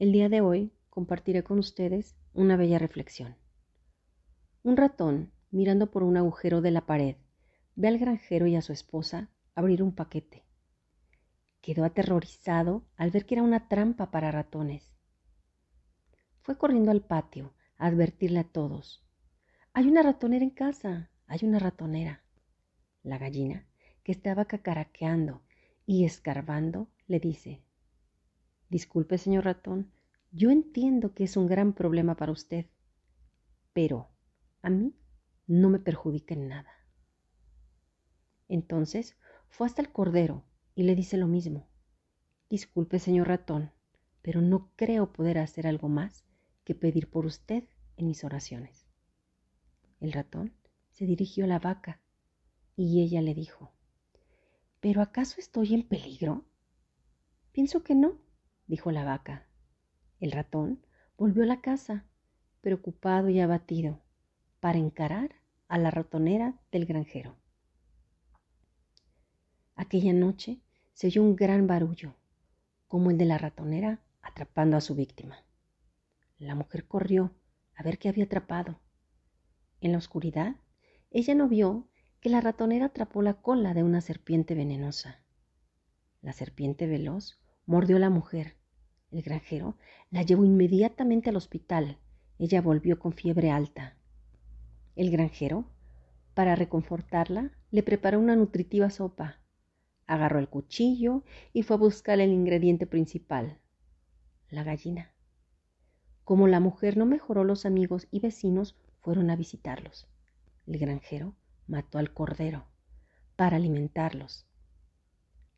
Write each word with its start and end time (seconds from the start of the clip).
El 0.00 0.12
día 0.12 0.30
de 0.30 0.40
hoy 0.40 0.72
compartiré 0.88 1.44
con 1.44 1.58
ustedes 1.58 2.16
una 2.32 2.56
bella 2.56 2.78
reflexión. 2.78 3.36
Un 4.62 4.78
ratón, 4.78 5.30
mirando 5.50 5.90
por 5.90 6.04
un 6.04 6.16
agujero 6.16 6.62
de 6.62 6.70
la 6.70 6.86
pared, 6.86 7.16
ve 7.74 7.88
al 7.88 7.98
granjero 7.98 8.46
y 8.46 8.56
a 8.56 8.62
su 8.62 8.72
esposa 8.72 9.28
abrir 9.54 9.82
un 9.82 9.94
paquete. 9.94 10.46
Quedó 11.60 11.84
aterrorizado 11.84 12.86
al 12.96 13.10
ver 13.10 13.26
que 13.26 13.34
era 13.34 13.42
una 13.42 13.68
trampa 13.68 14.10
para 14.10 14.30
ratones. 14.30 14.90
Fue 16.40 16.56
corriendo 16.56 16.90
al 16.90 17.02
patio 17.02 17.52
a 17.76 17.88
advertirle 17.88 18.38
a 18.38 18.44
todos. 18.44 19.06
Hay 19.74 19.86
una 19.86 20.02
ratonera 20.02 20.42
en 20.42 20.50
casa, 20.52 21.10
hay 21.26 21.40
una 21.42 21.58
ratonera. 21.58 22.24
La 23.02 23.18
gallina, 23.18 23.66
que 24.02 24.12
estaba 24.12 24.46
cacaraqueando 24.46 25.42
y 25.84 26.06
escarbando, 26.06 26.88
le 27.06 27.20
dice, 27.20 27.62
Disculpe, 28.70 29.18
señor 29.18 29.44
ratón, 29.44 29.90
yo 30.30 30.50
entiendo 30.50 31.12
que 31.12 31.24
es 31.24 31.36
un 31.36 31.48
gran 31.48 31.72
problema 31.72 32.16
para 32.16 32.32
usted, 32.32 32.66
pero 33.72 34.08
a 34.62 34.70
mí 34.70 34.94
no 35.48 35.68
me 35.70 35.80
perjudica 35.80 36.34
en 36.34 36.48
nada. 36.48 36.70
Entonces 38.48 39.16
fue 39.48 39.66
hasta 39.66 39.82
el 39.82 39.90
cordero 39.90 40.44
y 40.76 40.84
le 40.84 40.94
dice 40.94 41.16
lo 41.16 41.26
mismo. 41.26 41.68
Disculpe, 42.48 43.00
señor 43.00 43.26
ratón, 43.26 43.72
pero 44.22 44.40
no 44.40 44.70
creo 44.76 45.12
poder 45.12 45.38
hacer 45.38 45.66
algo 45.66 45.88
más 45.88 46.24
que 46.62 46.76
pedir 46.76 47.10
por 47.10 47.26
usted 47.26 47.64
en 47.96 48.06
mis 48.06 48.22
oraciones. 48.22 48.86
El 49.98 50.12
ratón 50.12 50.54
se 50.90 51.06
dirigió 51.06 51.44
a 51.44 51.48
la 51.48 51.58
vaca 51.58 52.00
y 52.76 53.02
ella 53.02 53.20
le 53.20 53.34
dijo, 53.34 53.72
¿pero 54.80 55.02
acaso 55.02 55.40
estoy 55.40 55.74
en 55.74 55.82
peligro? 55.82 56.44
Pienso 57.52 57.82
que 57.82 57.94
no, 57.94 58.20
dijo 58.70 58.92
la 58.92 59.04
vaca. 59.04 59.48
El 60.20 60.30
ratón 60.30 60.86
volvió 61.18 61.42
a 61.42 61.46
la 61.46 61.60
casa, 61.60 62.06
preocupado 62.60 63.28
y 63.28 63.40
abatido, 63.40 64.00
para 64.60 64.78
encarar 64.78 65.34
a 65.66 65.76
la 65.76 65.90
ratonera 65.90 66.54
del 66.70 66.86
granjero. 66.86 67.36
Aquella 69.74 70.12
noche 70.12 70.60
se 70.92 71.08
oyó 71.08 71.22
un 71.24 71.34
gran 71.34 71.66
barullo, 71.66 72.14
como 72.86 73.10
el 73.10 73.18
de 73.18 73.24
la 73.24 73.38
ratonera 73.38 74.04
atrapando 74.22 74.76
a 74.76 74.80
su 74.80 74.94
víctima. 74.94 75.44
La 76.38 76.54
mujer 76.54 76.86
corrió 76.86 77.34
a 77.74 77.82
ver 77.82 77.98
qué 77.98 78.08
había 78.08 78.24
atrapado. 78.24 78.78
En 79.80 79.90
la 79.90 79.98
oscuridad, 79.98 80.54
ella 81.10 81.34
no 81.34 81.48
vio 81.48 81.88
que 82.20 82.28
la 82.28 82.40
ratonera 82.40 82.86
atrapó 82.86 83.20
la 83.20 83.34
cola 83.34 83.74
de 83.74 83.82
una 83.82 84.00
serpiente 84.00 84.54
venenosa. 84.54 85.24
La 86.20 86.32
serpiente 86.32 86.86
veloz 86.86 87.40
mordió 87.66 87.96
a 87.96 88.00
la 88.00 88.10
mujer 88.10 88.59
el 89.10 89.22
granjero 89.22 89.76
la 90.10 90.22
llevó 90.22 90.44
inmediatamente 90.44 91.30
al 91.30 91.36
hospital. 91.36 91.98
Ella 92.38 92.62
volvió 92.62 92.98
con 92.98 93.12
fiebre 93.12 93.50
alta. 93.50 93.96
El 94.96 95.10
granjero, 95.10 95.64
para 96.34 96.54
reconfortarla, 96.54 97.50
le 97.70 97.82
preparó 97.82 98.18
una 98.18 98.36
nutritiva 98.36 98.90
sopa. 98.90 99.40
Agarró 100.06 100.38
el 100.38 100.48
cuchillo 100.48 101.24
y 101.52 101.62
fue 101.62 101.76
a 101.76 101.78
buscar 101.80 102.20
el 102.20 102.30
ingrediente 102.32 102.86
principal, 102.86 103.58
la 104.48 104.64
gallina. 104.64 105.12
Como 106.24 106.46
la 106.46 106.60
mujer 106.60 106.96
no 106.96 107.06
mejoró, 107.06 107.44
los 107.44 107.66
amigos 107.66 108.06
y 108.10 108.20
vecinos 108.20 108.76
fueron 109.00 109.30
a 109.30 109.36
visitarlos. 109.36 110.08
El 110.66 110.78
granjero 110.78 111.34
mató 111.66 111.98
al 111.98 112.12
cordero 112.12 112.66
para 113.36 113.56
alimentarlos. 113.56 114.46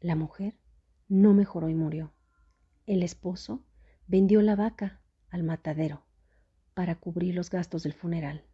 La 0.00 0.16
mujer 0.16 0.54
no 1.08 1.34
mejoró 1.34 1.68
y 1.68 1.74
murió. 1.74 2.12
El 2.86 3.04
esposo 3.04 3.64
vendió 4.08 4.42
la 4.42 4.56
vaca 4.56 5.00
al 5.30 5.44
matadero 5.44 6.04
para 6.74 6.96
cubrir 6.96 7.34
los 7.34 7.48
gastos 7.48 7.84
del 7.84 7.92
funeral. 7.92 8.44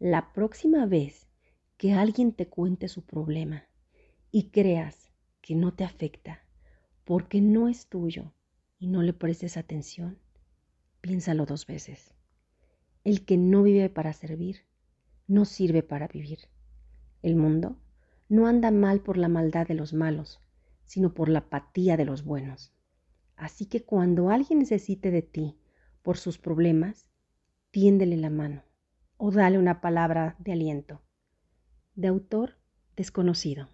La 0.00 0.32
próxima 0.32 0.86
vez 0.86 1.28
que 1.76 1.92
alguien 1.92 2.32
te 2.32 2.48
cuente 2.48 2.88
su 2.88 3.06
problema 3.06 3.68
y 4.32 4.50
creas 4.50 5.12
que 5.40 5.54
no 5.54 5.74
te 5.74 5.84
afecta 5.84 6.44
porque 7.04 7.40
no 7.40 7.68
es 7.68 7.86
tuyo 7.86 8.34
y 8.78 8.88
no 8.88 9.02
le 9.02 9.12
prestes 9.12 9.56
atención, 9.56 10.18
piénsalo 11.00 11.46
dos 11.46 11.66
veces. 11.66 12.14
El 13.04 13.24
que 13.24 13.36
no 13.36 13.62
vive 13.62 13.90
para 13.90 14.12
servir, 14.12 14.66
no 15.28 15.44
sirve 15.44 15.82
para 15.82 16.08
vivir. 16.08 16.40
El 17.22 17.36
mundo 17.36 17.76
no 18.28 18.46
anda 18.46 18.70
mal 18.70 19.00
por 19.00 19.18
la 19.18 19.28
maldad 19.28 19.68
de 19.68 19.74
los 19.74 19.92
malos, 19.92 20.40
sino 20.90 21.14
por 21.14 21.28
la 21.28 21.38
apatía 21.38 21.96
de 21.96 22.04
los 22.04 22.24
buenos. 22.24 22.74
Así 23.36 23.66
que 23.66 23.84
cuando 23.84 24.28
alguien 24.28 24.58
necesite 24.58 25.12
de 25.12 25.22
ti 25.22 25.56
por 26.02 26.16
sus 26.16 26.36
problemas, 26.36 27.06
tiéndele 27.70 28.16
la 28.16 28.28
mano 28.28 28.64
o 29.16 29.30
dale 29.30 29.56
una 29.56 29.80
palabra 29.80 30.34
de 30.40 30.50
aliento. 30.50 31.00
De 31.94 32.08
autor 32.08 32.58
desconocido. 32.96 33.68